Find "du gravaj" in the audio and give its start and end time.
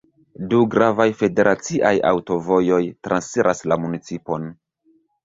0.51-1.05